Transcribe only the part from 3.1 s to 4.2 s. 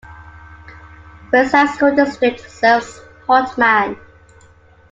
Hartman.